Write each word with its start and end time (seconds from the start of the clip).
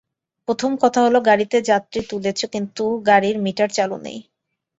প্রথম 0.47 0.71
কথা 0.83 0.99
হলো, 1.05 1.19
গাড়িতে 1.21 1.57
যাত্রী 1.69 1.99
তুলেছো 2.09 2.45
কিন্তু 2.53 2.83
গাড়ির 3.07 3.35
মিটার 3.45 3.69
চালু 3.77 3.97
নেই। 4.05 4.19